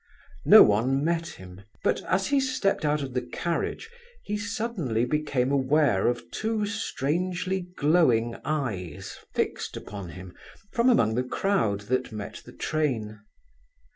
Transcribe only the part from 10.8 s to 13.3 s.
among the crowd that met the train.